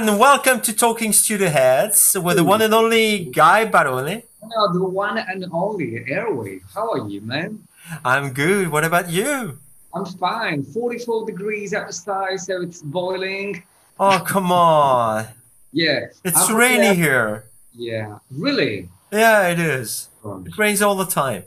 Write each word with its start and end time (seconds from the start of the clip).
everyone. 0.00 0.18
Welcome 0.18 0.60
to 0.60 0.72
Talking 0.72 1.12
Studio 1.12 1.48
Heads 1.48 2.16
with 2.22 2.36
the 2.36 2.44
one 2.44 2.62
and 2.62 2.72
only 2.72 3.24
Guy 3.24 3.64
Barone. 3.64 4.22
No, 4.44 4.72
the 4.72 4.84
one 4.84 5.18
and 5.18 5.44
only 5.52 6.04
Airwave. 6.08 6.62
How 6.72 6.92
are 6.92 7.08
you, 7.08 7.20
man? 7.20 7.66
I'm 8.04 8.32
good. 8.32 8.68
What 8.68 8.84
about 8.84 9.10
you? 9.10 9.58
I'm 9.92 10.04
fine. 10.04 10.62
44 10.62 11.26
degrees 11.26 11.74
outside, 11.74 12.38
so 12.40 12.62
it's 12.62 12.80
boiling. 12.80 13.62
Oh, 13.98 14.22
come 14.24 14.52
on. 14.52 15.26
Yeah. 15.72 16.06
It's 16.24 16.48
I'm 16.48 16.56
rainy 16.56 16.94
here. 16.94 17.44
Yeah, 17.72 18.18
really? 18.30 18.88
Yeah, 19.10 19.48
it 19.48 19.58
is. 19.58 20.08
Gosh, 20.22 20.46
It 20.46 20.58
rains 20.58 20.80
all 20.82 20.94
the 20.94 21.06
time. 21.06 21.44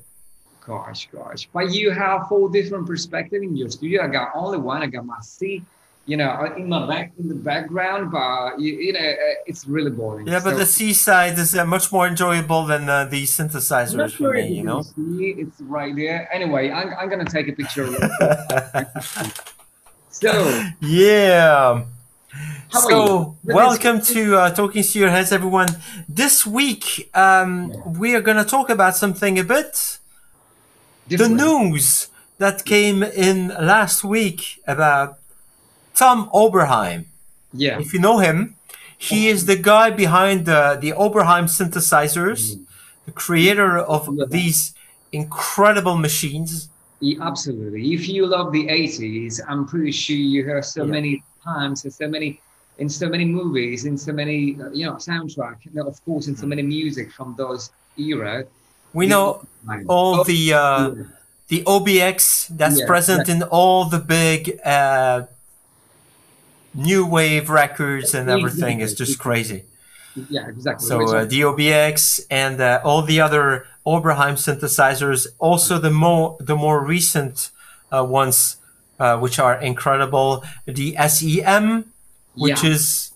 gosh, 0.66 1.08
gosh. 1.12 1.48
But 1.54 1.72
you 1.72 1.92
have 1.92 2.28
four 2.28 2.50
different 2.50 2.86
perspectives 2.88 3.44
in 3.44 3.56
your 3.56 3.70
studio. 3.70 4.04
I 4.04 4.08
got 4.08 4.32
only 4.36 4.58
one. 4.58 4.82
I 4.82 4.88
got 4.88 5.06
my 5.06 5.20
seat, 5.22 5.64
you 6.12 6.18
know, 6.18 6.32
in 6.58 6.68
my 6.68 6.86
back 6.86 7.14
in 7.18 7.30
the 7.30 7.36
background, 7.52 8.12
but 8.12 8.60
you, 8.60 8.74
you 8.86 8.92
know, 8.92 9.00
uh, 9.00 9.50
it's 9.50 9.66
really 9.66 9.92
boring. 9.92 10.28
Yeah, 10.28 10.42
but 10.44 10.54
So- 10.54 10.58
the 10.58 10.66
seaside 10.66 11.38
is 11.40 11.56
uh, 11.56 11.64
much 11.66 11.90
more 11.90 12.06
enjoyable 12.06 12.66
than 12.66 12.90
uh, 12.90 13.06
the 13.06 13.22
I'm 13.22 13.28
synthesizers 13.38 14.12
for 14.12 14.18
sure 14.18 14.34
me, 14.34 14.48
you 14.50 14.56
you 14.56 14.64
know? 14.64 14.82
see 14.82 15.28
it's 15.44 15.62
right 15.62 15.96
there. 15.96 16.28
Anyway, 16.38 16.70
I'm, 16.70 16.90
I'm 17.00 17.08
gonna 17.08 17.24
take 17.38 17.48
a 17.48 17.54
picture. 17.54 17.86
Of 17.86 17.96
so, 20.10 20.32
yeah. 20.82 21.84
How 22.74 22.80
so, 22.82 22.90
you? 22.90 23.36
Let 23.46 23.56
us- 23.56 23.58
welcome 23.64 24.02
to 24.14 24.22
uh, 24.36 24.52
Talking 24.52 24.84
Your 25.00 25.12
Heads, 25.16 25.32
everyone. 25.32 25.70
This 26.10 26.46
week, 26.46 27.10
um, 27.14 27.72
we 28.02 28.16
are 28.16 28.22
going 28.22 28.38
to 28.44 28.50
talk 28.56 28.70
about 28.70 28.98
something 28.98 29.40
a 29.40 29.46
bit 29.46 30.00
the 31.08 31.30
news 31.30 32.10
that 32.38 32.66
came 32.66 33.02
in 33.04 33.48
last 33.50 34.04
week 34.04 34.62
about 34.68 35.21
Tom 35.96 36.30
Oberheim. 36.34 37.06
Yeah. 37.54 37.80
If 37.80 37.94
you 37.94 38.00
know 38.00 38.20
him, 38.20 38.56
he 38.98 39.28
is 39.28 39.46
the 39.46 39.56
guy 39.56 39.90
behind 39.90 40.46
the, 40.46 40.78
the 40.80 40.92
Oberheim 40.92 41.46
synthesizers, 41.46 42.60
the 43.06 43.12
creator 43.12 43.78
of 43.78 44.30
these 44.30 44.74
incredible 45.12 45.98
machines. 45.98 46.70
Yeah, 47.00 47.18
absolutely. 47.28 47.94
If 47.94 48.08
you 48.08 48.28
love 48.28 48.52
the 48.52 48.68
80s, 48.68 49.42
I'm 49.48 49.66
pretty 49.66 49.92
sure 49.92 50.16
you 50.16 50.44
heard 50.44 50.66
so 50.66 50.84
Yeah. 50.84 50.92
many 50.92 51.24
times 51.44 51.84
and 51.84 51.94
so 51.94 52.08
many 52.08 52.40
in 52.78 52.90
so 52.90 53.08
many 53.10 53.26
movies, 53.26 53.86
in 53.86 53.98
so 53.98 54.12
many 54.12 54.58
uh, 54.60 54.70
you 54.72 54.86
know 54.86 54.96
soundtrack, 54.96 55.58
and 55.66 55.80
of 55.80 56.04
course 56.06 56.28
in 56.28 56.36
so 56.36 56.48
many 56.48 56.62
music 56.62 57.12
from 57.12 57.36
those 57.38 57.70
era. 57.98 58.46
We 58.94 59.08
know 59.08 59.46
all 59.88 60.24
the 60.24 60.54
uh, 60.54 60.92
yeah. 60.92 61.04
the 61.48 61.64
OBX 61.64 62.48
that's 62.58 62.82
present 62.84 63.30
in 63.30 63.44
all 63.44 63.86
the 63.86 64.00
big 64.00 64.60
uh, 64.66 65.24
new 66.74 67.06
wave 67.06 67.50
records 67.50 68.14
and 68.14 68.30
everything 68.30 68.80
is 68.80 68.94
just 68.96 69.20
crazy. 69.20 69.64
yeah, 70.30 70.48
exactly. 70.48 70.88
So 70.88 71.02
uh, 71.02 71.06
one? 71.14 71.28
the 71.28 71.42
OBX 71.42 72.22
and 72.30 72.60
uh, 72.62 72.82
all 72.84 73.02
the 73.02 73.20
other 73.22 73.66
Oberheim 73.86 74.36
synthesizers, 74.38 75.28
also 75.40 75.78
the 75.80 75.92
more 75.92 76.38
the 76.40 76.56
more 76.56 76.84
recent 76.86 77.50
uh, 77.92 78.04
ones, 78.06 78.58
uh, 79.00 79.18
which 79.18 79.40
are 79.40 79.60
incredible. 79.62 80.44
The 80.66 80.96
SEM, 81.08 81.92
which 82.36 82.64
Yeah. 82.64 82.72
is 82.72 83.12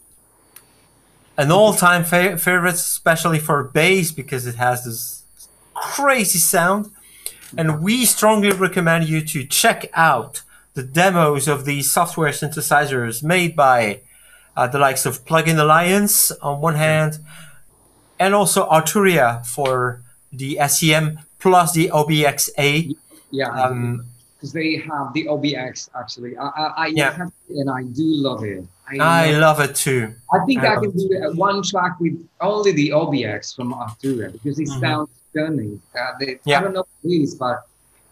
an 1.38 1.52
all-time 1.52 2.04
fa- 2.06 2.38
favorite, 2.38 2.76
especially 2.76 3.40
for 3.40 3.64
bass 3.64 4.12
because 4.12 4.48
it 4.48 4.56
has 4.56 4.86
this 4.86 5.24
crazy 5.74 6.40
sound. 6.40 6.92
And 7.58 7.82
we 7.82 8.06
strongly 8.06 8.52
recommend 8.52 9.08
you 9.08 9.22
to 9.22 9.46
check 9.46 9.90
out 9.94 10.42
the 10.76 10.84
demos 10.84 11.48
of 11.48 11.66
these 11.66 11.92
software 11.92 12.32
synthesizers 12.32 13.24
made 13.24 13.56
by 13.56 14.02
uh, 14.56 14.68
the 14.68 14.78
likes 14.78 15.06
of 15.06 15.26
Plugin 15.26 15.58
Alliance 15.60 16.32
on 16.42 16.62
one 16.62 16.76
hand, 16.76 17.18
and 18.20 18.34
also 18.36 18.70
Arturia 18.70 19.46
for 19.46 20.02
the 20.32 20.58
SEM 20.68 21.20
plus 21.40 21.74
the 21.74 21.90
OBX8. 21.94 22.96
yeah, 23.32 23.50
Um, 23.50 24.06
because 24.36 24.52
they 24.54 24.76
have 24.78 25.14
the 25.14 25.26
OBX 25.28 25.90
actually. 25.98 26.38
I, 26.38 26.46
I, 26.48 26.74
I 26.78 26.88
Yeah. 26.88 27.12
have, 27.14 27.32
and 27.50 27.70
I 27.70 27.84
do 27.84 28.04
love 28.28 28.44
it. 28.44 28.64
I, 28.92 28.98
I 29.28 29.32
love- 29.32 29.60
it 29.62 29.76
too. 29.76 30.14
I 30.32 30.46
think 30.46 30.64
I 30.64 30.74
I, 30.74 30.76
can 30.76 30.92
it. 30.92 30.98
do 30.98 31.08
uh, 31.26 31.32
one 31.34 31.64
track 31.64 32.00
with 32.00 32.16
only 32.42 32.72
the 32.72 32.90
OBX 32.92 33.56
from 33.56 33.74
Arturia 33.74 34.32
because 34.32 34.60
it 34.60 34.68
Mhm. 34.70 34.80
sounds 34.80 35.10
stunning. 35.32 35.82
Uh, 35.98 36.12
the, 36.20 36.40
Yeah. 36.46 36.60
I 36.60 36.62
don't 36.64 36.74
know 36.74 36.86
what 37.02 37.12
it 37.12 37.16
is, 37.24 37.36
but 37.36 37.66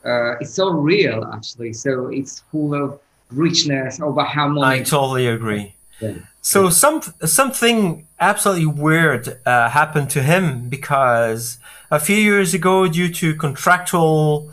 uh, 0.05 0.37
it's 0.39 0.53
so 0.53 0.69
real 0.69 1.23
actually. 1.33 1.73
So 1.73 2.07
it's 2.07 2.39
full 2.51 2.73
of 2.73 2.99
richness 3.31 3.99
over 3.99 4.21
I 4.21 4.25
harmony. 4.25 4.65
I 4.65 4.83
totally 4.83 5.27
agree. 5.27 5.75
Yeah. 5.99 6.15
So 6.41 6.69
some 6.69 7.01
something 7.25 8.05
absolutely 8.19 8.65
weird 8.65 9.39
uh, 9.45 9.69
happened 9.69 10.09
to 10.11 10.23
him 10.23 10.67
because 10.67 11.57
a 11.89 11.99
few 11.99 12.17
years 12.17 12.53
ago, 12.53 12.87
due 12.87 13.11
to 13.13 13.35
contractual 13.35 14.51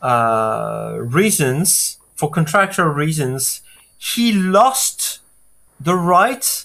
uh, 0.00 0.96
reasons, 0.98 1.98
for 2.14 2.30
contractual 2.30 2.86
reasons, 2.86 3.62
he 3.98 4.32
lost 4.32 5.20
the 5.78 5.94
right 5.94 6.64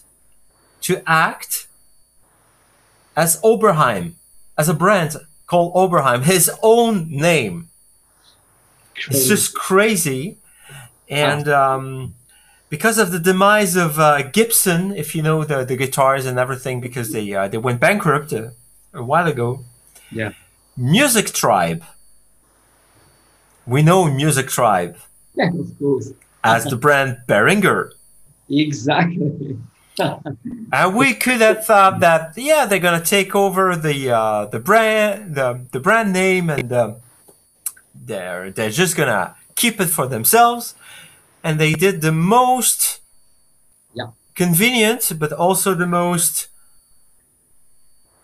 to 0.82 1.02
act 1.06 1.68
as 3.16 3.42
Oberheim, 3.42 4.14
as 4.58 4.70
a 4.70 4.74
brand 4.74 5.16
called 5.48 5.74
Oberheim, 5.74 6.24
his 6.24 6.50
own 6.62 7.10
name. 7.10 7.70
It's 9.10 9.28
just 9.28 9.54
crazy. 9.54 10.38
And 11.10 11.48
um, 11.48 12.16
because 12.70 12.98
of 12.98 13.12
the 13.12 13.20
demise 13.20 13.76
of 13.76 14.00
uh, 14.00 14.24
Gibson, 14.24 14.94
if 14.96 15.16
you 15.16 15.22
know 15.22 15.44
the, 15.44 15.64
the 15.64 15.78
guitars 15.78 16.26
and 16.26 16.38
everything, 16.38 16.82
because 16.82 17.12
they 17.12 17.34
uh, 17.34 17.48
they 17.48 17.58
went 17.58 17.80
bankrupt 17.80 18.34
uh, 18.34 18.50
a 18.94 19.04
while 19.04 19.28
ago. 19.28 19.64
Yeah. 20.12 20.32
Music 20.76 21.28
Tribe. 21.28 21.84
We 23.66 23.82
know 23.82 24.10
Music 24.10 24.48
Tribe 24.48 24.98
yeah, 25.38 25.50
of 25.50 25.78
course. 25.80 26.12
as 26.44 26.66
the 26.66 26.76
brand 26.76 27.18
Behringer. 27.28 27.92
Exactly. 28.50 29.58
And 30.00 30.96
we 30.96 31.14
could 31.16 31.42
have 31.42 31.66
thought 31.66 32.00
that 32.02 32.34
yeah 32.38 32.66
they're 32.66 32.80
gonna 32.80 33.04
take 33.04 33.36
over 33.36 33.76
the 33.76 34.12
uh, 34.12 34.46
the 34.46 34.60
brand 34.60 35.36
the, 35.36 35.66
the 35.72 35.80
brand 35.80 36.14
name 36.14 36.50
and 36.50 36.72
um, 36.72 36.96
they're 38.08 38.52
they're 38.52 38.70
just 38.84 38.96
gonna 38.96 39.36
keep 39.56 39.80
it 39.82 39.88
for 39.98 40.08
themselves 40.08 40.76
and 41.44 41.60
they 41.60 41.74
did 41.74 42.02
the 42.02 42.12
most 42.12 43.02
Yeah. 43.94 44.10
convenient 44.36 45.12
but 45.20 45.32
also 45.34 45.74
the 45.76 45.88
most 45.88 46.48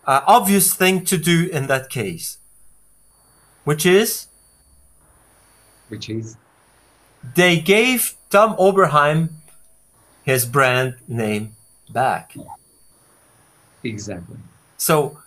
uh, 0.06 0.22
obvious 0.28 0.74
thing 0.74 1.04
to 1.06 1.18
do 1.18 1.48
in 1.52 1.68
that 1.68 1.90
case 1.90 2.38
which 3.64 3.86
is 3.86 4.28
Which 5.90 6.10
is 6.10 6.38
they 7.36 7.60
gave 7.60 8.16
Tom 8.30 8.56
Oberheim 8.58 9.30
his 10.24 10.46
brand 10.46 10.96
name 11.08 11.56
back. 11.90 12.36
exactly. 13.84 14.38
So, 14.78 15.20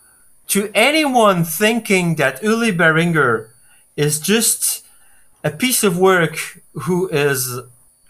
to 0.49 0.71
anyone 0.75 1.45
thinking 1.45 2.17
that 2.17 2.43
Uli 2.43 2.73
Behringer 2.73 3.51
is 3.97 4.21
just 4.21 4.85
a 5.43 5.51
piece 5.51 5.83
of 5.85 5.99
work 5.99 6.61
who 6.73 7.09
is 7.09 7.61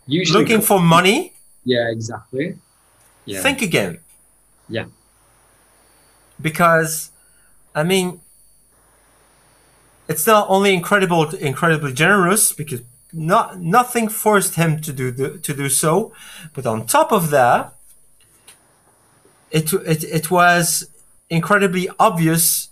Usually 0.07 0.43
looking 0.43 0.61
for 0.61 0.81
money, 0.81 1.33
Yeah, 1.65 1.91
exactly. 1.91 2.59
Yeah. 3.25 3.43
think 3.43 3.63
again. 3.63 3.99
Yeah. 4.69 4.87
Because, 6.41 7.11
I 7.75 7.83
mean, 7.83 8.21
it's 10.09 10.27
not 10.27 10.49
only 10.49 10.75
incredible, 10.75 11.29
incredibly 11.35 11.93
generous 11.93 12.53
because 12.53 12.83
not 13.13 13.59
nothing 13.61 14.09
forced 14.09 14.55
him 14.55 14.81
to 14.83 14.93
do 14.93 15.11
the, 15.11 15.39
to 15.39 15.55
do 15.55 15.69
so, 15.69 16.13
but 16.55 16.67
on 16.67 16.87
top 16.87 17.13
of 17.13 17.31
that, 17.31 17.75
it 19.51 19.73
it, 19.73 20.05
it 20.05 20.31
was 20.31 20.89
incredibly 21.31 21.89
obvious. 21.99 22.69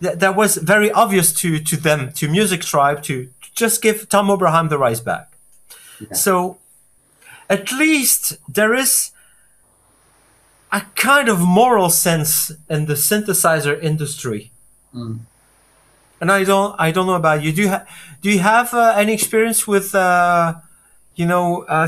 That, 0.00 0.20
that 0.20 0.36
was 0.36 0.56
very 0.56 0.90
obvious 0.90 1.32
to, 1.34 1.58
to 1.60 1.76
them, 1.76 2.12
to 2.12 2.28
Music 2.28 2.62
Tribe, 2.62 3.02
to 3.04 3.30
just 3.54 3.80
give 3.80 4.08
Tom 4.08 4.26
Oberheim 4.28 4.68
the 4.68 4.78
rights 4.78 5.00
back. 5.00 5.32
Yeah. 6.00 6.12
So, 6.12 6.58
at 7.48 7.72
least 7.72 8.36
there 8.48 8.74
is 8.74 9.12
a 10.72 10.82
kind 10.96 11.28
of 11.28 11.38
moral 11.40 11.88
sense 11.88 12.50
in 12.68 12.86
the 12.86 12.94
synthesizer 12.94 13.80
industry. 13.80 14.50
Mm. 14.94 15.20
And 16.20 16.32
I 16.32 16.42
don't, 16.44 16.74
I 16.78 16.90
don't 16.90 17.06
know 17.06 17.14
about 17.14 17.42
you. 17.42 17.52
Do 17.52 17.62
you, 17.62 17.68
ha- 17.68 17.86
do 18.20 18.30
you 18.30 18.40
have 18.40 18.74
uh, 18.74 18.94
any 18.96 19.12
experience 19.12 19.68
with, 19.68 19.94
uh, 19.94 20.54
you 21.14 21.26
know, 21.26 21.62
uh, 21.68 21.86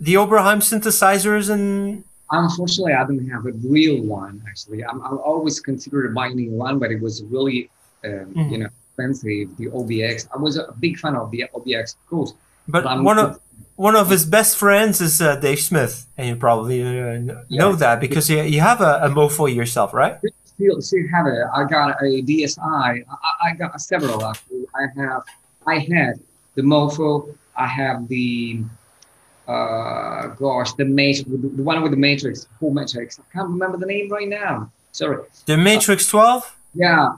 the 0.00 0.14
Oberheim 0.14 0.60
synthesizers 0.62 1.50
and? 1.50 2.04
Unfortunately, 2.30 2.94
I 2.94 3.04
don't 3.04 3.28
have 3.28 3.46
a 3.46 3.52
real 3.52 4.02
one. 4.02 4.42
Actually, 4.48 4.84
I'm, 4.84 5.02
I 5.02 5.08
always 5.10 5.60
considered 5.60 6.14
buying 6.14 6.52
one, 6.56 6.78
but 6.78 6.90
it 6.90 7.00
was 7.00 7.22
really, 7.24 7.70
um, 8.04 8.32
Mhm. 8.34 8.50
you 8.52 8.58
know, 8.58 8.68
expensive. 8.88 9.56
The 9.56 9.66
OBX. 9.68 10.28
I 10.34 10.38
was 10.38 10.56
a 10.56 10.72
big 10.80 10.98
fan 10.98 11.14
of 11.16 11.30
the 11.30 11.44
OBX, 11.54 11.94
of 11.94 12.06
course. 12.08 12.32
But 12.68 12.86
I'm- 12.86 13.04
one 13.04 13.18
of 13.18 13.40
one 13.76 13.96
of 13.96 14.08
his 14.08 14.24
best 14.24 14.56
friends 14.56 15.00
is 15.00 15.20
uh, 15.20 15.34
Dave 15.36 15.58
Smith, 15.58 16.06
and 16.16 16.28
you 16.28 16.36
probably 16.36 16.80
uh, 16.82 17.18
know 17.18 17.42
Yeah. 17.48 17.72
that 17.76 18.00
because 18.00 18.30
you, 18.30 18.40
you 18.42 18.60
have 18.60 18.80
a, 18.80 19.00
a 19.02 19.08
Mopho 19.10 19.52
yourself, 19.52 19.92
right? 19.92 20.16
Still, 20.44 20.80
still 20.80 21.02
have 21.12 21.26
it. 21.26 21.42
I 21.52 21.64
got 21.64 22.00
a 22.00 22.22
DSI. 22.22 22.60
I, 22.62 23.48
I 23.48 23.54
got 23.54 23.78
several 23.80 24.24
actually. 24.24 24.64
I 24.76 24.84
have, 25.00 25.22
I 25.66 25.78
had 25.78 26.20
the 26.54 26.62
Mopho. 26.62 27.34
I 27.56 27.66
have 27.66 28.06
the, 28.08 28.62
uh, 29.48 30.28
gosh, 30.28 30.72
the 30.74 30.84
matrix, 30.84 31.28
the 31.28 31.62
one 31.62 31.82
with 31.82 31.90
the 31.92 31.96
matrix, 31.98 32.46
full 32.58 32.72
matrix. 32.72 33.18
I 33.18 33.22
can't 33.32 33.48
remember 33.48 33.76
the 33.78 33.86
name 33.86 34.10
right 34.10 34.28
now. 34.28 34.70
Sorry. 34.92 35.24
The 35.46 35.56
Matrix 35.56 36.06
12. 36.08 36.56
Yeah. 36.74 37.14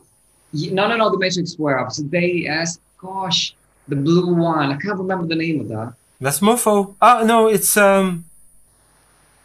Ye- 0.53 0.71
No, 0.71 0.89
no, 0.89 0.97
no. 0.97 1.11
The 1.11 1.19
matrix 1.19 1.55
12. 1.55 1.93
So 1.93 2.03
they 2.05 2.47
asked, 2.49 2.81
gosh, 2.99 3.55
the 3.89 3.97
blue 3.97 4.35
one. 4.35 4.73
I 4.73 4.77
can't 4.79 4.99
remember 4.99 5.27
the 5.27 5.37
name 5.37 5.61
of 5.61 5.69
that. 5.69 5.93
That's 6.21 6.41
Mopho. 6.41 6.95
Oh 7.03 7.25
no, 7.27 7.49
it's 7.49 7.77
um. 7.77 8.25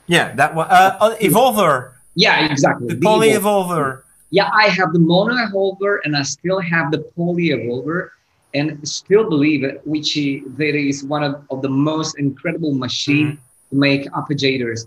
Yeah, 0.08 0.34
that 0.36 0.56
one. 0.56 0.68
Uh, 0.70 0.98
uh, 1.00 1.16
Evolver, 1.18 1.92
Yeah, 2.16 2.50
exactly. 2.52 2.88
the 2.88 2.96
The 2.96 3.02
Poly 3.02 3.30
Evo- 3.30 3.40
Evolver. 3.42 4.02
Yeah, 4.30 4.50
I 4.54 4.68
have 4.70 4.94
the 4.94 5.00
mono 5.00 5.34
evolver 5.36 6.00
and 6.06 6.16
I 6.16 6.24
still 6.24 6.62
have 6.62 6.90
the 6.92 7.00
poly 7.18 7.50
evolver 7.50 8.12
and 8.54 8.86
still 8.88 9.30
believe 9.30 9.64
it, 9.64 9.82
which 9.86 10.16
that 10.16 10.76
is 10.76 11.04
one 11.04 11.24
of, 11.24 11.44
of 11.50 11.62
the 11.62 11.70
most 11.70 12.18
incredible 12.20 12.74
machine 12.74 13.38
to 13.70 13.76
make 13.76 14.06
arpeggiators. 14.12 14.86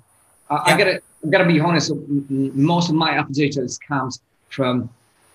Uh, 0.51 0.59
Mm-hmm. 0.59 0.69
Yeah. 0.69 0.75
I 0.75 0.79
gotta 0.79 0.97
I 1.27 1.31
gotta 1.31 1.47
be 1.47 1.59
honest. 1.61 1.91
Most 2.29 2.91
of 2.91 2.95
my 2.97 3.13
arpeggiators 3.13 3.79
comes 3.89 4.21
from 4.51 4.75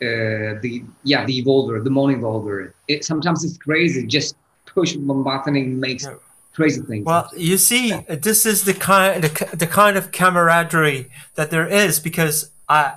uh, 0.02 0.62
the 0.62 0.84
yeah 1.04 1.26
the 1.26 1.42
evolver, 1.42 1.84
the 1.84 1.90
mono 1.90 2.16
evolver. 2.16 2.74
It 2.88 3.04
sometimes 3.04 3.44
it's 3.44 3.58
crazy. 3.58 4.06
Just 4.06 4.36
push 4.68 4.96
one 4.96 5.24
button 5.24 5.56
and 5.56 5.80
makes 5.82 6.04
Yeah. 6.06 6.16
crazy 6.54 6.82
things. 6.82 7.06
Well, 7.06 7.28
you 7.36 7.58
see, 7.58 7.86
this 8.08 8.46
is 8.46 8.66
the 8.66 8.76
kind 8.76 9.24
the, 9.24 9.32
the 9.58 9.68
kind 9.68 9.98
of 9.98 10.12
camaraderie 10.12 11.10
that 11.36 11.50
there 11.50 11.68
is 11.68 12.00
because 12.00 12.52
I 12.70 12.94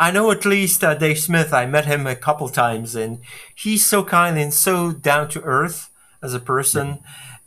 I 0.00 0.10
know 0.10 0.30
at 0.30 0.46
least 0.46 0.82
uh, 0.82 0.94
Dave 0.94 1.18
Smith. 1.18 1.52
I 1.52 1.66
met 1.66 1.84
him 1.84 2.06
a 2.06 2.16
couple 2.16 2.48
times, 2.48 2.96
and 2.96 3.20
he's 3.54 3.84
so 3.84 4.02
kind 4.02 4.38
and 4.38 4.52
so 4.52 4.92
down 4.92 5.28
to 5.28 5.42
earth 5.42 5.90
as 6.22 6.32
a 6.32 6.40
person. 6.40 7.00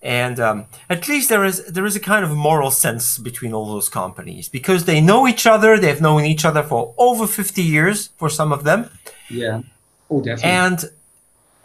And 0.03 0.39
um, 0.39 0.65
at 0.87 1.07
least 1.07 1.29
there 1.29 1.43
is 1.43 1.65
there 1.65 1.85
is 1.85 1.95
a 1.95 1.99
kind 1.99 2.23
of 2.23 2.31
moral 2.31 2.69
sense 2.69 3.17
between 3.17 3.53
all 3.53 3.65
those 3.65 3.89
companies 3.89 4.49
because 4.49 4.85
they 4.85 5.01
know 5.01 5.27
each 5.27 5.47
other. 5.47 5.79
They've 5.79 5.99
known 5.99 6.25
each 6.25 6.45
other 6.45 6.61
for 6.61 6.93
over 6.97 7.25
fifty 7.25 7.63
years 7.63 8.09
for 8.17 8.29
some 8.29 8.51
of 8.53 8.63
them, 8.63 8.89
yeah. 9.31 9.61
Oh, 10.11 10.21
definitely. 10.21 10.51
and 10.51 10.79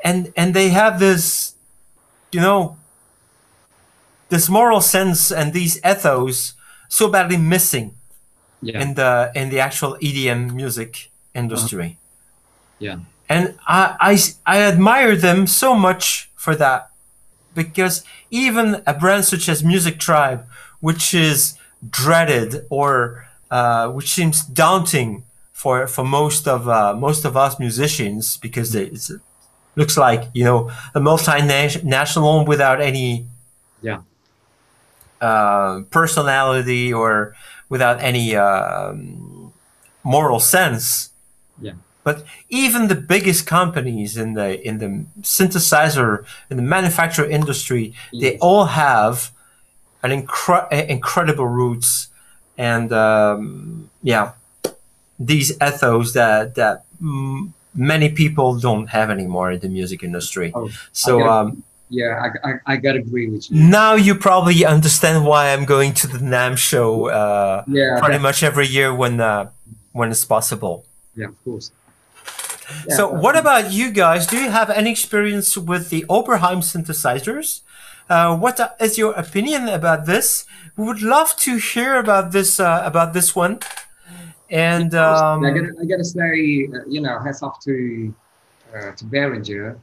and 0.02 0.32
and 0.36 0.54
they 0.54 0.70
have 0.70 1.00
this 1.00 1.54
you 2.32 2.40
know 2.40 2.78
this 4.30 4.48
moral 4.48 4.80
sense 4.80 5.32
and 5.32 5.52
these 5.52 5.78
ethos 5.84 6.54
so 6.88 7.08
badly 7.10 7.36
missing 7.36 7.97
yeah. 8.62 8.80
in 8.82 8.94
the 8.94 9.30
in 9.34 9.50
the 9.50 9.60
actual 9.60 9.96
EDM 10.02 10.52
music 10.54 11.10
industry 11.34 11.98
yeah. 12.78 12.98
and 13.28 13.54
I, 13.66 13.96
I 14.46 14.56
I 14.56 14.62
admire 14.62 15.16
them 15.16 15.46
so 15.46 15.74
much 15.74 16.30
for 16.34 16.54
that 16.56 16.90
because 17.54 18.04
even 18.30 18.82
a 18.86 18.94
brand 18.94 19.24
such 19.24 19.48
as 19.48 19.62
Music 19.64 19.98
Tribe 19.98 20.46
which 20.80 21.14
is 21.14 21.54
dreaded 21.90 22.66
or 22.70 23.26
uh, 23.50 23.88
which 23.90 24.10
seems 24.12 24.44
daunting 24.44 25.24
for 25.52 25.86
for 25.86 26.04
most 26.04 26.46
of 26.48 26.68
uh, 26.68 26.94
most 26.94 27.24
of 27.24 27.36
us 27.36 27.58
musicians 27.58 28.36
because 28.36 28.72
they, 28.72 28.84
it's, 28.84 29.10
it 29.10 29.20
looks 29.76 29.96
like 29.96 30.24
you 30.34 30.44
know 30.44 30.70
a 30.94 31.00
multinational 31.00 32.46
without 32.46 32.80
any 32.80 33.26
Yeah. 33.82 34.00
uh, 35.20 35.82
personality 35.90 36.92
or 36.92 37.34
without 37.68 38.00
any 38.00 38.36
um, 38.36 39.52
moral 40.02 40.40
sense. 40.40 41.10
Yeah. 41.60 41.72
But 42.04 42.24
even 42.48 42.88
the 42.88 42.94
biggest 42.94 43.46
companies 43.46 44.16
in 44.16 44.34
the 44.34 44.66
in 44.66 44.78
the 44.78 45.04
synthesizer 45.22 46.24
in 46.50 46.56
the 46.56 46.62
manufacturer 46.62 47.28
industry, 47.28 47.92
they 48.12 48.38
all 48.38 48.66
have 48.66 49.30
an 50.02 50.10
incre- 50.10 50.70
incredible 50.88 51.46
roots 51.46 52.08
and 52.56 52.92
um, 52.92 53.90
yeah, 54.02 54.32
these 55.18 55.52
ethos 55.62 56.12
that 56.12 56.56
that 56.56 56.84
many 57.74 58.08
people 58.08 58.58
don't 58.58 58.88
have 58.88 59.10
anymore 59.10 59.52
in 59.52 59.60
the 59.60 59.68
music 59.68 60.02
industry. 60.02 60.52
Oh, 60.54 60.70
So 60.92 61.22
um, 61.28 61.62
Yeah, 61.90 62.20
I, 62.24 62.48
I, 62.48 62.52
I 62.66 62.76
gotta 62.76 62.98
agree 62.98 63.28
with 63.28 63.50
you. 63.50 63.56
now 63.80 63.94
you 63.94 64.14
probably 64.14 64.64
understand 64.64 65.24
why 65.24 65.52
I'm 65.52 65.64
going 65.64 65.94
to 65.94 66.06
the 66.06 66.18
NAMM 66.18 66.56
show 66.58 67.08
uh, 67.08 67.64
Yeah, 67.66 67.98
pretty 68.00 68.18
much 68.18 68.42
every 68.42 68.66
year 68.66 68.94
when 68.94 69.20
uh, 69.20 69.50
when 69.92 70.10
it's 70.10 70.24
possible. 70.24 70.84
yeah, 71.16 71.26
of 71.28 71.44
course. 71.44 71.72
so, 72.88 73.10
Yeah, 73.10 73.20
what 73.20 73.36
about 73.36 73.72
you 73.72 73.90
guys? 73.90 74.26
Do 74.26 74.36
you 74.36 74.50
have 74.50 74.70
any 74.70 74.90
experience 74.90 75.56
with 75.56 75.88
the 75.90 76.04
Oberheim 76.08 76.60
synthesizers? 76.62 77.62
Uh, 78.08 78.36
what 78.36 78.58
is 78.80 78.96
your 78.98 79.12
opinion 79.14 79.68
about 79.68 80.06
this? 80.06 80.46
We 80.76 80.84
would 80.84 81.02
love 81.02 81.36
to 81.44 81.56
hear 81.56 81.98
about 81.98 82.32
this 82.32 82.60
uh, 82.60 82.82
about 82.84 83.12
this 83.12 83.34
one. 83.34 83.60
And 84.50 84.94
um, 84.94 85.44
I 85.44 85.50
gotta, 85.50 85.72
I 85.82 85.84
gotta 85.84 86.04
say, 86.04 86.68
uh, 86.72 86.84
you 86.88 87.00
know, 87.02 87.18
hats 87.18 87.42
off 87.42 87.60
to 87.64 88.14
uh, 88.74 88.92
to 88.92 89.04
Behringer, 89.04 89.76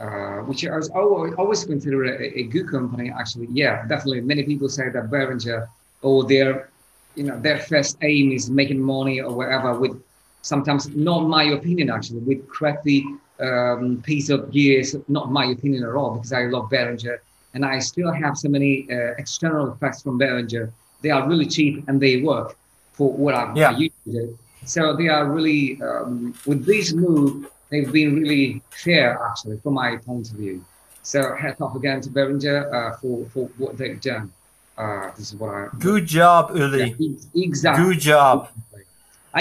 uh, 0.00 0.38
which 0.48 0.66
I 0.66 0.76
was 0.76 0.90
always, 0.90 1.34
always 1.34 1.64
consider 1.64 2.04
a, 2.04 2.38
a 2.40 2.42
good 2.44 2.68
company. 2.68 3.10
Actually, 3.10 3.48
yeah, 3.52 3.86
definitely. 3.86 4.20
Many 4.22 4.42
people 4.42 4.68
say 4.68 4.88
that 4.88 5.10
Behringer, 5.10 5.68
or 6.02 6.24
their, 6.24 6.68
you 7.14 7.24
know, 7.24 7.38
their 7.38 7.58
first 7.58 7.98
aim 8.02 8.32
is 8.32 8.50
making 8.50 8.80
money 8.80 9.20
or 9.20 9.32
whatever. 9.34 9.78
With 9.78 10.02
sometimes, 10.42 10.88
not 10.88 11.20
my 11.20 11.44
opinion, 11.44 11.90
actually, 11.90 12.20
with 12.20 12.46
crappy 12.48 13.06
um, 13.40 14.02
piece 14.02 14.28
of 14.30 14.50
gears. 14.50 14.96
Not 15.08 15.30
my 15.30 15.46
opinion 15.46 15.84
at 15.84 15.94
all, 15.94 16.14
because 16.16 16.32
I 16.32 16.44
love 16.44 16.70
Behringer, 16.70 17.18
and 17.54 17.64
I 17.64 17.78
still 17.78 18.12
have 18.12 18.36
so 18.36 18.48
many 18.48 18.86
uh, 18.90 19.14
external 19.18 19.72
effects 19.72 20.02
from 20.02 20.18
Behringer. 20.18 20.70
They 21.02 21.10
are 21.10 21.28
really 21.28 21.46
cheap 21.46 21.86
and 21.86 22.00
they 22.00 22.22
work 22.22 22.56
for 22.94 23.12
what 23.12 23.34
I, 23.34 23.52
Yeah. 23.54 23.70
I 23.70 23.76
used 23.76 23.94
to 24.04 24.12
do. 24.12 24.38
So 24.64 24.96
they 24.96 25.08
are 25.08 25.30
really, 25.30 25.78
um, 25.82 26.32
with 26.46 26.64
this 26.64 26.94
move, 26.94 27.50
they've 27.74 27.92
been 27.92 28.14
really 28.22 28.62
fair, 28.70 29.18
actually, 29.28 29.58
from 29.62 29.74
my 29.74 29.96
point 29.96 30.30
of 30.30 30.36
view. 30.36 30.64
So 31.02 31.34
hats 31.34 31.60
off 31.60 31.74
again 31.76 32.00
to 32.02 32.08
Behringer 32.08 32.60
uh, 32.72 32.96
for, 32.98 33.26
for 33.32 33.44
what 33.58 33.76
they've 33.76 34.00
done. 34.00 34.32
Uh, 34.78 35.10
this 35.16 35.32
is 35.32 35.36
what 35.36 35.50
I. 35.54 35.68
good 35.78 36.06
job, 36.06 36.56
Uli. 36.56 36.94
Yeah, 36.98 37.44
exactly. 37.48 37.84
Good 37.84 38.00
job. 38.00 38.48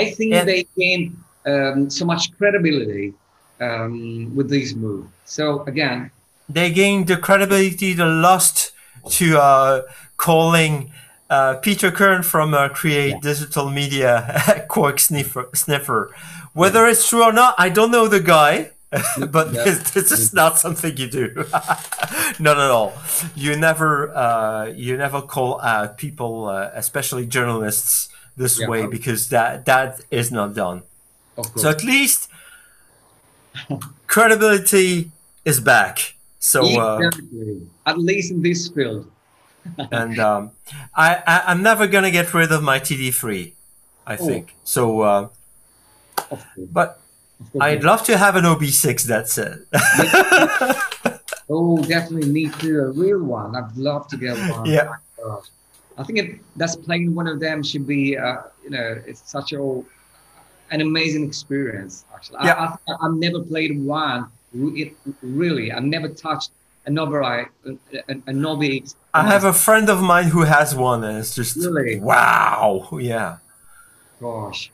I 0.02 0.04
think 0.12 0.34
And- 0.34 0.48
they 0.50 0.66
gained 0.78 1.18
um, 1.46 1.90
so 1.90 2.06
much 2.06 2.24
credibility 2.38 3.14
um, 3.62 4.36
with 4.36 4.50
this 4.50 4.74
move. 4.74 5.06
So 5.26 5.44
again, 5.72 6.12
They 6.50 6.70
gained 6.72 7.08
the 7.08 7.18
credibility 7.18 7.94
they 7.94 8.04
lost 8.04 8.74
to 9.18 9.26
uh, 9.40 9.82
calling 10.18 10.92
uh, 11.34 11.56
Peter 11.66 11.90
Kirn 12.00 12.22
from 12.24 12.54
uh, 12.54 12.70
Create 12.80 13.12
Yeah. 13.16 13.30
Digital 13.32 13.68
Media 13.82 14.66
Quark 14.74 14.98
sniffer, 15.00 15.46
sniffer. 15.54 16.00
Whether 16.62 16.82
it's 16.92 17.08
true 17.10 17.24
or 17.30 17.34
not, 17.34 17.56
I 17.58 17.70
don't 17.78 17.92
know 17.92 18.08
the 18.08 18.20
guy, 18.36 18.54
but 19.36 19.46
Yeah. 19.54 19.64
this, 19.66 19.78
this 19.96 20.12
is 20.12 20.34
not 20.34 20.60
something 20.60 20.96
you 21.02 21.10
do. 21.10 21.26
not 22.48 22.58
at 22.66 22.72
all. 22.78 22.94
You 23.36 23.52
never, 23.68 23.90
uh, 24.16 24.66
you 24.86 24.94
never 25.06 25.22
call 25.36 25.52
out 25.62 25.98
people, 25.98 26.34
uh, 26.56 26.70
especially 26.84 27.26
journalists, 27.38 28.10
this 28.38 28.60
Yeah. 28.60 28.68
way 28.72 28.82
because 28.88 29.30
that 29.30 29.66
that 29.66 29.90
is 30.10 30.32
not 30.32 30.50
done. 30.64 30.82
So 31.56 31.70
at 31.70 31.84
least 31.84 32.30
credibility 34.08 35.10
is 35.46 35.60
back. 35.60 36.16
So. 36.40 36.60
Uh, 36.62 36.98
Exactly. 36.98 37.68
At 37.86 37.98
least 38.10 38.32
in 38.32 38.42
this 38.42 38.70
field. 38.70 39.06
and 39.92 40.20
um, 40.20 40.52
I, 40.96 41.22
I 41.26 41.44
I'm 41.48 41.62
never 41.64 41.88
gonna 41.88 42.12
get 42.12 42.34
rid 42.34 42.52
of 42.52 42.62
my 42.64 42.80
TD3, 42.80 43.54
I 44.06 44.18
Oh. 44.18 44.26
think. 44.28 44.56
So, 44.64 45.02
uh, 45.02 45.30
but 46.58 47.00
I'd 47.60 47.84
love 47.84 48.04
to 48.06 48.18
have 48.18 48.36
an 48.36 48.46
OB6. 48.46 49.04
That's 49.04 49.38
it. 49.38 49.60
Oh, 51.50 51.78
definitely 51.84 52.30
me 52.30 52.50
too. 52.50 52.80
A 52.80 52.92
real 52.92 53.22
one. 53.22 53.54
I'd 53.56 53.76
love 53.76 54.08
to 54.08 54.18
get 54.18 54.38
one. 54.50 54.66
Yeah. 54.66 54.94
I 55.98 56.04
think 56.04 56.18
it, 56.20 56.40
that's 56.56 56.76
playing 56.78 57.14
one 57.14 57.28
of 57.28 57.40
them 57.42 57.62
should 57.62 57.86
be, 57.86 58.18
uh, 58.18 58.44
you 58.64 58.70
know, 58.72 59.02
it's 59.06 59.30
such 59.30 59.52
a 59.52 59.60
an 60.72 60.82
amazing 60.82 61.26
experience. 61.28 62.06
Actually, 62.16 62.40
Yeah. 62.46 62.76
I, 62.88 62.92
I, 62.92 62.96
I've 63.06 63.14
never 63.16 63.42
played 63.42 63.78
one. 63.80 64.30
It, 64.56 64.96
really, 65.22 65.72
I've 65.72 65.84
never 65.84 66.08
touched 66.08 66.52
an 66.86 66.96
Oberei, 66.96 67.48
a, 67.66 67.70
a, 67.72 68.12
a 68.12 68.34
Nobi. 68.34 68.94
I 69.14 69.28
have 69.28 69.44
a 69.44 69.54
friend 69.54 69.90
of 69.90 70.02
mine 70.02 70.26
who 70.26 70.42
has 70.42 70.76
one, 70.76 71.04
and 71.04 71.18
it's 71.18 71.36
just 71.36 71.58
Really? 71.58 72.00
wow. 72.00 72.90
Yeah. 73.00 73.38
Gosh. 74.20 74.72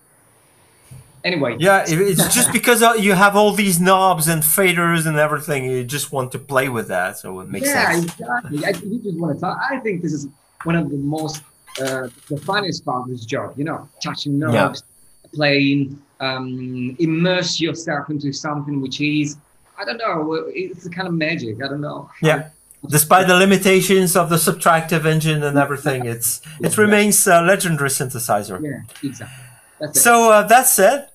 Anyway. 1.23 1.57
Yeah, 1.59 1.85
it's 1.87 2.33
just 2.33 2.51
because 2.59 2.81
uh, 2.81 2.93
you 2.93 3.13
have 3.13 3.35
all 3.35 3.51
these 3.51 3.79
knobs 3.79 4.27
and 4.27 4.41
faders 4.41 5.05
and 5.05 5.17
everything. 5.17 5.65
You 5.65 5.83
just 5.83 6.11
want 6.11 6.31
to 6.31 6.39
play 6.39 6.69
with 6.69 6.87
that, 6.87 7.17
so 7.17 7.39
it 7.41 7.49
makes 7.49 7.67
yeah, 7.67 7.91
sense. 7.91 8.19
Yeah, 8.19 8.37
exactly. 8.37 8.65
I, 8.65 8.69
you 8.91 8.99
just 8.99 9.19
want 9.19 9.35
to 9.35 9.41
talk. 9.41 9.59
I 9.69 9.79
think 9.79 10.01
this 10.01 10.13
is 10.13 10.27
one 10.63 10.75
of 10.75 10.89
the 10.89 10.97
most 10.97 11.43
uh, 11.81 12.07
the 12.29 12.37
funniest 12.37 12.85
part 12.85 13.03
of 13.03 13.09
this 13.09 13.25
job. 13.25 13.53
You 13.57 13.65
know, 13.65 13.89
touching 14.01 14.39
knobs, 14.39 14.83
yeah. 15.23 15.29
playing, 15.33 16.01
um, 16.19 16.95
immerse 16.99 17.59
yourself 17.59 18.09
into 18.09 18.31
something 18.31 18.81
which 18.81 19.01
is 19.01 19.37
I 19.79 19.85
don't 19.85 19.97
know. 19.97 20.33
It's 20.53 20.87
kind 20.89 21.07
of 21.07 21.13
magic. 21.13 21.63
I 21.63 21.67
don't 21.67 21.81
know. 21.81 22.09
Yeah. 22.21 22.49
Despite 22.87 23.27
the 23.27 23.35
limitations 23.35 24.15
of 24.15 24.29
the 24.29 24.37
subtractive 24.37 25.05
engine 25.05 25.43
and 25.43 25.57
everything, 25.57 26.05
it's 26.05 26.41
it 26.61 26.77
remains 26.77 27.27
a 27.27 27.41
legendary 27.41 27.89
synthesizer. 27.89 28.57
Yeah, 28.61 29.09
exactly. 29.09 29.93
So 29.93 30.31
uh, 30.31 30.43
that 30.47 30.65
said, 30.67 31.09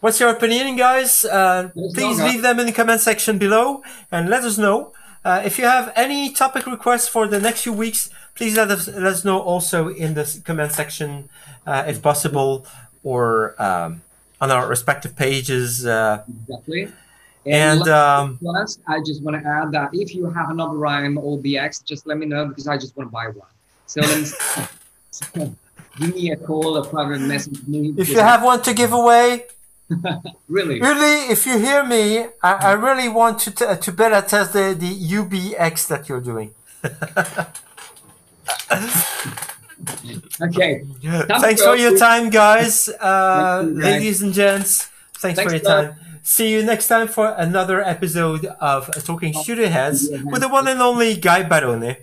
what's 0.00 0.18
your 0.20 0.30
opinion, 0.30 0.76
guys? 0.76 1.24
Uh, 1.24 1.70
please 1.94 2.18
leave 2.18 2.40
them 2.40 2.58
in 2.60 2.66
the 2.66 2.72
comment 2.72 3.00
section 3.00 3.36
below 3.36 3.82
and 4.10 4.30
let 4.30 4.42
us 4.44 4.56
know. 4.56 4.92
Uh, 5.24 5.42
if 5.44 5.58
you 5.58 5.64
have 5.66 5.92
any 5.96 6.32
topic 6.32 6.66
requests 6.66 7.08
for 7.08 7.26
the 7.28 7.38
next 7.38 7.62
few 7.62 7.74
weeks, 7.74 8.08
please 8.34 8.56
let 8.56 8.70
us 8.70 8.88
let 8.88 9.12
us 9.16 9.24
know 9.24 9.38
also 9.38 9.88
in 9.88 10.14
the 10.14 10.40
comment 10.44 10.72
section, 10.72 11.28
uh, 11.66 11.84
if 11.86 12.00
possible, 12.00 12.66
or 13.04 13.54
um, 13.62 14.00
on 14.40 14.50
our 14.50 14.66
respective 14.66 15.14
pages. 15.14 15.84
Uh, 15.84 16.24
exactly. 16.48 16.88
And, 17.44 17.80
and 17.80 17.88
um, 17.88 18.38
plus, 18.38 18.78
I 18.86 19.00
just 19.00 19.22
want 19.22 19.42
to 19.42 19.48
add 19.48 19.72
that 19.72 19.90
if 19.92 20.14
you 20.14 20.30
have 20.30 20.50
another 20.50 20.76
rhyme 20.76 21.18
or 21.18 21.38
BX, 21.38 21.84
just 21.84 22.06
let 22.06 22.18
me 22.18 22.26
know 22.26 22.46
because 22.46 22.68
I 22.68 22.76
just 22.76 22.96
want 22.96 23.08
to 23.08 23.12
buy 23.12 23.26
one. 23.28 23.48
So 23.86 24.00
let 24.00 24.20
me. 25.38 25.56
give 25.98 26.14
me 26.14 26.30
a 26.30 26.36
call, 26.36 26.76
a 26.76 26.88
private 26.88 27.20
message 27.20 27.66
me. 27.66 27.94
If 27.96 28.08
you 28.08 28.18
have 28.20 28.42
one 28.42 28.62
to 28.62 28.74
give 28.74 28.92
away, 28.92 29.44
really, 30.48 30.80
really, 30.80 31.30
if 31.30 31.46
you 31.46 31.58
hear 31.58 31.84
me, 31.84 32.26
I, 32.42 32.52
I 32.52 32.72
really 32.72 33.08
want 33.08 33.38
to 33.40 33.50
t- 33.50 33.76
to 33.80 33.92
beta 33.92 34.24
test 34.26 34.52
the 34.52 34.74
the 34.78 34.92
OBX 34.94 35.88
that 35.88 36.08
you're 36.08 36.20
doing. 36.20 36.54
okay. 40.40 40.84
Thanks 41.40 41.62
for 41.62 41.76
your 41.76 41.96
time, 41.98 42.30
guys. 42.30 42.88
Uh. 42.88 43.64
Ladies 43.66 44.22
and 44.22 44.32
gents, 44.32 44.88
thanks, 45.14 45.36
thanks 45.36 45.52
for 45.52 45.58
your 45.58 45.64
time. 45.64 45.96
See 46.24 46.52
you 46.52 46.62
next 46.62 46.86
time 46.86 47.08
for 47.08 47.34
another 47.36 47.82
episode 47.82 48.44
of 48.60 48.88
Talking 49.02 49.34
Studio 49.34 49.66
Heads 49.66 50.08
with 50.24 50.40
the 50.40 50.48
one 50.48 50.68
and 50.68 50.80
only 50.80 51.16
Guy 51.16 51.42
Barone. 51.42 51.96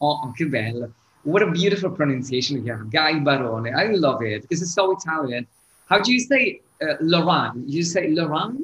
Oh, 0.00 0.34
che 0.36 0.44
bello. 0.46 0.90
What 1.22 1.42
a 1.42 1.50
beautiful 1.52 1.90
pronunciation 1.90 2.66
you 2.66 2.72
have, 2.72 2.90
Guy 2.90 3.20
Barone. 3.20 3.72
I 3.72 3.94
love 3.94 4.22
it 4.22 4.42
because 4.42 4.60
it's 4.60 4.74
so 4.74 4.90
Italian. 4.90 5.46
How 5.86 6.00
do 6.00 6.12
you 6.12 6.18
say 6.18 6.62
uh, 6.82 6.94
Laurent? 7.00 7.68
You 7.68 7.84
say 7.84 8.08
Laurent? 8.08 8.60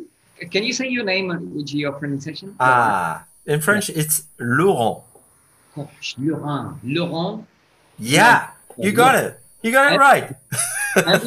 Can 0.51 0.65
you 0.65 0.73
say 0.73 0.89
your 0.89 1.05
name 1.05 1.29
with 1.55 1.73
your 1.73 1.93
pronunciation? 1.93 2.57
Ah, 2.59 3.27
in 3.47 3.61
French, 3.61 3.89
yeah. 3.89 4.01
it's 4.01 4.25
Laurent. 4.41 5.05
Oh, 5.77 5.89
Laurent. 6.19 6.79
Laurent? 6.83 7.47
Yeah, 7.97 8.51
you 8.77 8.91
got 8.91 9.15
it. 9.15 9.39
You 9.63 9.71
got 9.71 9.93
it 9.93 9.99
right. 9.99 10.35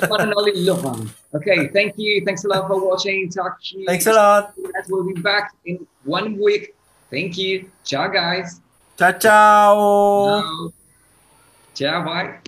one 0.09 0.19
and 0.19 0.33
only 0.35 0.51
Laurent. 0.55 1.11
Okay, 1.33 1.67
thank 1.67 1.93
you. 1.97 2.25
Thanks 2.25 2.43
a 2.43 2.47
lot 2.47 2.67
for 2.67 2.83
watching. 2.83 3.29
Talk 3.29 3.61
to 3.63 3.79
you. 3.79 3.85
Thanks 3.85 4.07
a 4.07 4.13
lot. 4.13 4.53
We'll 4.89 5.05
be 5.05 5.21
back 5.21 5.53
in 5.65 5.85
one 6.03 6.39
week. 6.39 6.75
Thank 7.11 7.37
you. 7.37 7.69
Ciao, 7.83 8.07
guys. 8.07 8.61
Ciao, 8.97 9.11
ciao. 9.11 10.41
ciao. 10.41 10.73
Ciao, 11.75 12.05
bye. 12.05 12.39